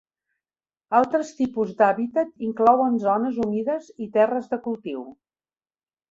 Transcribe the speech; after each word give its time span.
Altres 0.99 1.27
tipus 1.41 1.73
d'hàbitat 1.81 2.31
inclouen 2.47 2.95
zones 3.03 3.37
humides 3.43 3.91
i 4.05 4.09
terres 4.17 4.49
de 4.55 4.59
cultiu. 4.69 5.05